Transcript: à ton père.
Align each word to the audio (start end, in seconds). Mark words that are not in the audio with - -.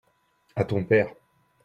à 0.55 0.65
ton 0.65 0.83
père. 0.83 1.13